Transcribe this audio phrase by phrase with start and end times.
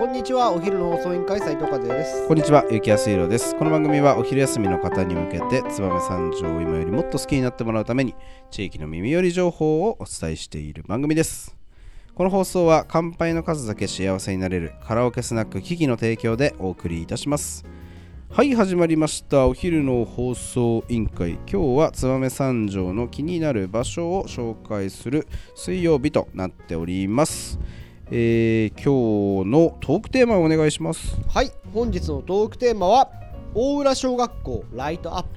[0.00, 3.54] こんにちはお昼の放送委員会斉藤和也ですこんにちは、ゆきやすいろです。
[3.54, 8.14] この番組はお昼休みの方に向けて、燕三条を今よりもっと好きになってもらうために、
[8.50, 11.54] 地域の耳寄り情報をお伝えしている番組です。
[12.14, 17.66] この放送は、乾杯の数だけ幸せになれるカラオケスナックキキの提供でお送りいたします。
[18.30, 19.48] はい、始まりました。
[19.48, 21.32] お昼の放送委員会。
[21.32, 27.58] 今日は燕三条の気になる場所を紹介する水曜日となっております。
[28.12, 31.16] えー今日のトークテーマをお願いします。
[31.28, 33.08] はい本日のトークテーマは
[33.54, 35.28] 大浦小学校ライトアップ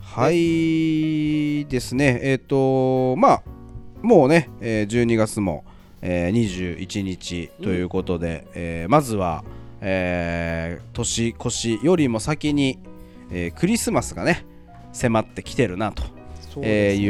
[0.00, 3.42] はいですね、えっ、と、まあ、
[4.02, 5.64] もうね、えー12月も、
[6.02, 9.44] えー21日ということで、えーまずは、
[9.80, 12.80] えー年越しよりも先に、
[13.30, 14.44] えークリスマスがね、
[14.92, 16.02] 迫ってきてるなと、
[16.50, 17.06] そうえですね、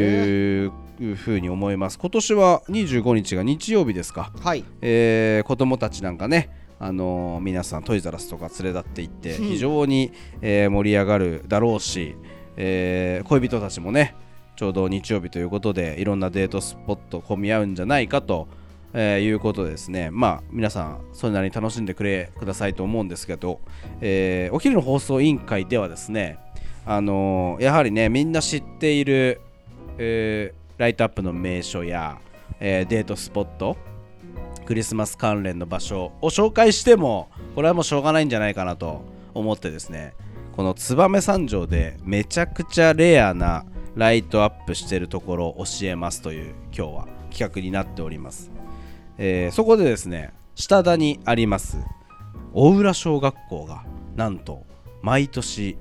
[0.69, 1.99] ーいうふうに思います。
[1.99, 4.33] 今年は25日が日曜日ですか。
[4.41, 12.17] はいえー子供たちなんかね、あのー皆さんトイザラスとか連れ立って行ってうん非常に、えー盛り上がるだろうし、
[12.57, 14.15] えー恋人たちもね
[14.57, 18.49] ちょうど日曜日ということでいろんなデートスポット混み合うんじゃないかと、
[18.95, 23.61] えーいうことでですねまあ皆さんそれなりに楽しんでくれくださいと思うんですけど、
[24.01, 26.39] えーお昼の放送委員会ではですね
[26.87, 29.41] あのーやはりねみんな知っている、
[29.99, 32.19] えーライトアップの名所や、
[32.61, 33.77] えーデートスポット
[34.67, 39.03] クリスマス関連の場所を紹介してもこれはもうしょうがないんじゃないかなと
[39.33, 40.15] 思ってですね
[40.57, 48.51] この燕三条でめちゃくちゃレアなライトアップしてるところを教えますという今日は企画になっております、
[49.19, 51.79] えーそこでですね下田にあります
[52.53, 53.85] 大浦小学校が
[54.17, 54.65] なんと
[55.03, 55.77] 毎年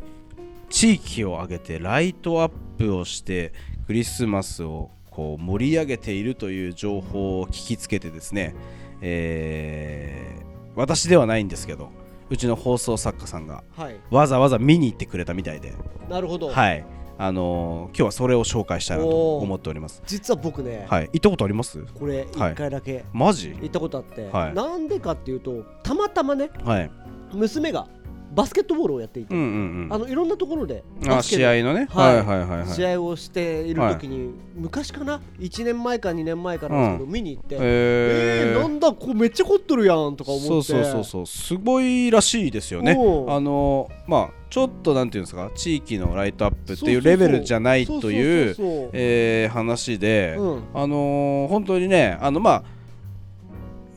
[0.69, 3.53] 地域を挙げてライトアップをして
[3.87, 8.55] クリスマスをこう盛り上げているという情報を聞きつけてですね、
[9.01, 10.45] えー
[10.77, 11.89] 私ではないんですけど
[12.29, 13.95] うちの放送作家さんがはい。
[14.09, 15.73] わざわざ見に行ってくれたみたいで、
[16.09, 16.85] なるほど、はい。
[17.17, 20.03] あのー今日はそれを紹介したいなと思っております。
[20.05, 21.09] 実は僕ね、はい。
[21.13, 21.81] 行ったことあります？
[21.97, 22.51] これはい。
[22.51, 23.05] 一回だけ。
[23.13, 23.51] マジ？
[23.61, 24.53] 行ったことあって、はい。
[24.53, 26.91] なんでかっていうとたまたまねはい。
[27.31, 27.87] 娘が
[28.35, 29.93] バスケットボールをやっていて、うんうんうん。
[29.93, 32.67] あのいろんなところであ試合のね、ははいい、はいはいはい。
[32.67, 40.47] 試合をしている時に、昔かな？1年前か2年前かなんですけど、見に行って、ええー、なんだこうめっちゃ凝ってるやんとか思って。
[40.47, 41.25] そうそうそうそう。
[41.25, 42.91] すごいらしいですよね。
[43.27, 45.49] あのまあちょっとなんていうんですか？
[45.55, 50.63] 地域のライトアップっていうレベルじゃないという話で、うん。
[50.73, 52.63] あのー本当にねあのまあ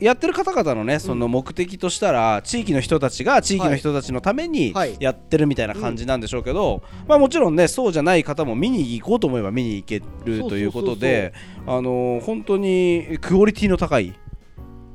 [0.00, 4.96] やってる方々のねその目的としたら、地域の人たちが地域の人たちのためにはい。
[5.00, 11.32] やってるみたいな感じなんでしょうけど、まあもちろんねそうじゃない方も見に行こうと思えば見に行けるということで
[11.66, 14.14] あのー本当にクオリティの高い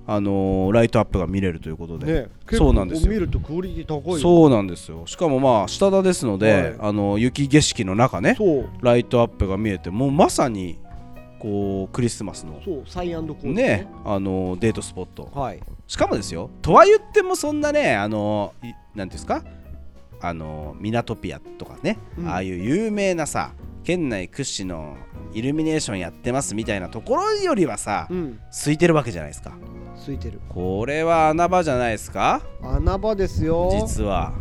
[0.05, 3.11] あのーライトアップが見れるということで、ね、そうなんですよ。
[3.11, 4.13] 見るとクオリティ高い。
[4.13, 5.03] よそうなんですよ。
[5.05, 6.75] しかもまあ下田ですので、はい。
[6.79, 8.37] あの雪景色の中ね
[8.81, 10.77] ライトアップが見えてもうまさに
[11.43, 12.61] こうクリスマスの。
[12.63, 15.29] そうサイアンドコールねあのデートスポット。
[15.35, 15.59] はい。
[15.87, 19.43] しかもですよとは言ってもそんなねあのいなんていうんですか？
[20.21, 22.29] あのミナトピアとかね、うん。
[22.29, 23.51] ああいう有名なさ
[23.83, 24.95] 県内屈指の
[25.33, 28.39] イルミネーションやってますみたいなところよりはさ、うん。
[28.49, 29.51] 空いてるわけじゃないですか。
[29.99, 30.39] 空いてる。
[30.47, 32.41] これは穴場じゃないですか？
[32.61, 33.69] 穴場ですよ。
[33.85, 34.31] 実は。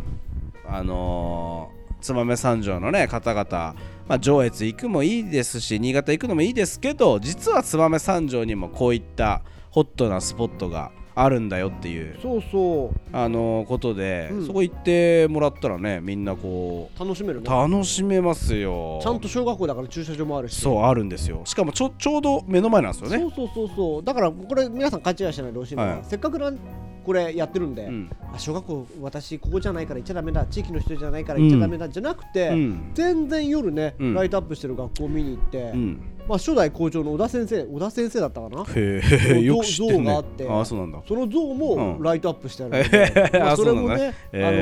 [0.65, 1.72] あのー、
[2.03, 3.75] 燕三条のね方々、
[4.07, 9.41] まあ、上越行くもいいですし新潟行くのもいいですけど実は燕三条にもこういった
[9.71, 13.15] ホットなスポットがあるんだよっていう、そうそう。
[13.15, 14.47] あのーことで、うん。
[14.47, 17.45] そこ行ってもらったらねみんなこ楽しめるね。
[17.47, 18.99] う楽しめますよ。
[19.01, 20.59] ちゃんと小学校だから駐車場もあるし。
[20.59, 21.41] そうあるんですよ。
[21.45, 23.19] しかもちょちょうど目の前なんですよね。
[23.19, 24.03] そうそうそうそう。
[24.03, 26.03] だからこれ皆さん勘違いしてないでほしいのは、はい。
[26.03, 26.57] せっかくなん
[27.03, 28.09] これやってるんで、うん。
[28.33, 32.91] あ小学校私ここじゃないから行っちゃダメだ地域の人じゃないから行っちゃダメだ、じゃなくて、うん。
[32.93, 34.13] 全然夜ね、うん。
[34.13, 36.01] ライトアップしてる学校見に行って、うん。
[36.27, 38.63] まあ、初代校長の小田先生小田先生だったかな？
[38.75, 40.05] へ像えよく知ってるね。
[40.05, 41.01] 像があってあそうなんだ。
[41.05, 42.01] その像もうん。
[42.01, 42.97] ライトアップしてあるのへで、
[43.37, 44.57] へまあ、あそれもね、えあの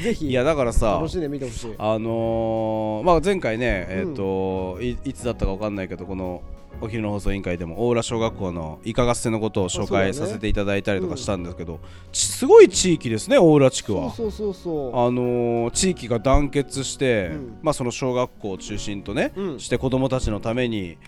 [0.00, 1.74] ーぜひいやだからさ楽しんでみてほしい。
[1.78, 6.42] あのーまあ、前回ね、えーといいつだったか分かんないけどこの
[6.80, 11.80] お昼の放送委員会でも大浦小学校のイカ合戦のことを紹介させていただいたりとかしたんですけど、
[12.12, 14.10] ちすごい地域ですね大浦地区は。
[14.12, 17.58] そうそうそうあのー地域が団結して、うん。
[17.62, 19.60] まあ、その小学校を中心とね、うん。
[19.60, 20.98] して子どもたちのために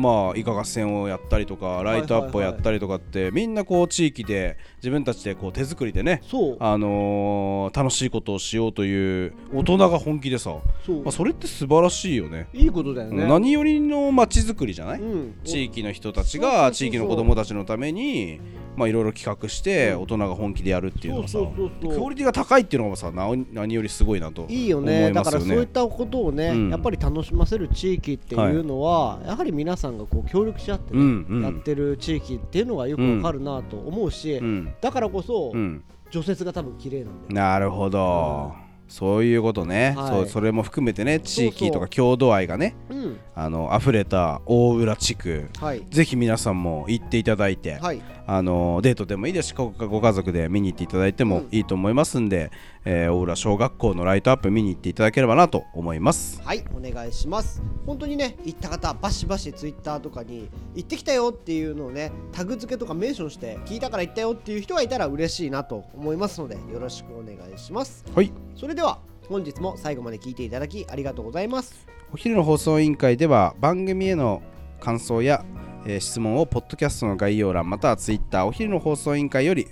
[0.00, 6.20] まあイカ合戦をやったりとかライトアップをやったりとかって、みんなこう地域で自分たちでこう手作りでね
[6.60, 10.56] あのー楽しいことをしようという大人が本気でさ、
[10.86, 11.02] そう。
[11.02, 12.48] まあ、それって素晴らしいよね。
[12.52, 13.26] いいことだよね。
[13.26, 15.34] 何よりの街づくりじゃない、うん。
[15.44, 18.40] 地域の人たちが地域の子供たちのために
[18.76, 21.98] まあいろいろ企画して大人が本気でやるっていうのはさそうそうそうそう。
[21.98, 25.12] クオリティが高いっていうのがさな何よりすごいなといいよ思ね。
[25.12, 26.70] だからそういったことをね、うん。
[26.70, 31.42] やっぱり楽しませる地域っていうのは、やはり皆さんがこう協力し合ってね、うんうん。
[31.42, 34.74] やってる地域っていうのがよくわかるなと思うし、うん。
[34.80, 35.82] だからこそ、うん。
[36.10, 37.34] 除雪が多分綺麗なんだよ。
[37.34, 38.52] なるほど、
[38.86, 40.08] そういうことね、はい。
[40.08, 43.16] そうそれも含めてね地域とそうか郷土愛がねうん。
[43.34, 45.84] あの溢れた大浦地区はい。
[45.90, 52.50] ぜひ皆さんも行っていただいて、はいあのデートでもいいですしごご家族で見に行っていただいてもいいと思いますんで、
[52.84, 56.40] えー大浦小学校のライトアップ見に行っていただければなと思います。
[56.42, 57.62] はいお願いします。
[57.86, 68.04] 本当にね行った方バシバシツイッターとかに行ってきたよっていうのをねタグ付けとかメンションして聞いたから行ったよっていう人がいたら嬉しいなと思いますのでよろしくお願いします。
[68.14, 68.32] はい。
[68.54, 71.86] それでは本日も最後まで聞いていただきありがとうございます。
[72.12, 74.42] お昼の放送委員会では番組への
[74.80, 75.44] 感想や、
[75.86, 79.64] えー質問をポッドキャストの概要欄またはツイッターお昼の放送委員会より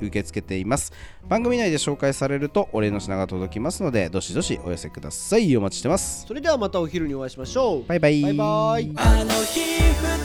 [0.00, 0.92] う受け付けています。
[1.28, 5.56] 番組内で紹介されるとお礼の品が届きますのでどしどしお寄せください。
[5.56, 6.26] お待ちしてます。
[6.26, 7.84] それではまたお昼にお会いしましょう。
[7.86, 8.22] バイバイ。
[8.22, 10.19] バイバイ